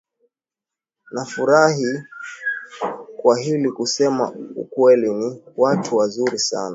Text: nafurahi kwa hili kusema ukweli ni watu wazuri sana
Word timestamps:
nafurahi 1.11 2.03
kwa 3.17 3.39
hili 3.39 3.71
kusema 3.71 4.31
ukweli 4.55 5.09
ni 5.13 5.43
watu 5.57 5.97
wazuri 5.97 6.39
sana 6.39 6.69